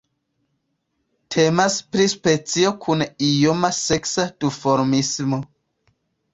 Temas 1.35 1.75
pri 1.97 2.07
specio 2.15 2.73
kun 2.87 3.07
ioma 3.29 3.73
seksa 3.83 4.29
duformismo. 4.43 5.45